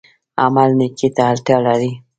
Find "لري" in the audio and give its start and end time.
1.65-1.91